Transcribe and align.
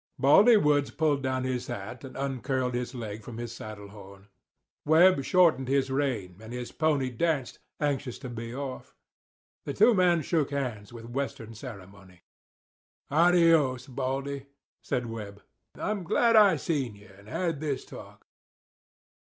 '"Baldy 0.17 0.57
Woods 0.57 0.89
pulled 0.89 1.21
down 1.21 1.43
his 1.43 1.67
hat, 1.67 2.03
and 2.03 2.17
uncurled 2.17 2.73
his 2.73 2.95
leg 2.95 3.21
from 3.21 3.37
his 3.37 3.53
saddle 3.53 3.89
horn. 3.89 4.29
Webb 4.83 5.23
shortened 5.23 5.67
his 5.67 5.91
rein, 5.91 6.37
and 6.41 6.51
his 6.51 6.71
pony 6.71 7.11
danced, 7.11 7.59
anxious 7.79 8.17
to 8.25 8.27
be 8.29 8.51
off. 8.55 8.95
The 9.65 9.75
two 9.75 9.93
men 9.93 10.23
shook 10.23 10.49
hands 10.49 10.91
with 10.91 11.05
Western 11.05 11.53
ceremony. 11.53 12.23
"Adios, 13.11 13.85
Baldy," 13.85 14.47
said 14.81 15.05
Webb, 15.05 15.43
"I'm 15.77 16.01
glad 16.03 16.35
I 16.35 16.55
seen 16.55 16.95
you 16.95 17.11
and 17.19 17.27
had 17.29 17.59
this 17.59 17.85
talk." 17.85 18.25